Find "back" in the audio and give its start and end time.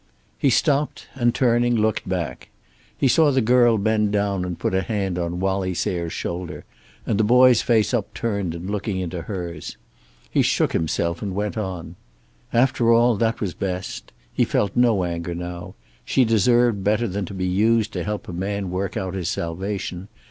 2.09-2.49